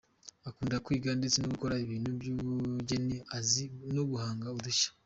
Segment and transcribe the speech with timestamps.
[0.49, 3.63] Akunda kwiga ndetse no gukora ibintu by’ubugeni, azi
[3.95, 4.89] no guhanga udushya.